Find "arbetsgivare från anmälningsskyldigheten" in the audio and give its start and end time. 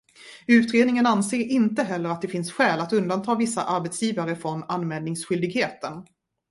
3.63-6.03